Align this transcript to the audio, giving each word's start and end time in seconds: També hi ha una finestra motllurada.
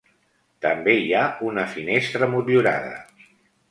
També 0.67 0.95
hi 1.03 1.13
ha 1.19 1.23
una 1.51 1.69
finestra 1.77 2.35
motllurada. 2.35 3.01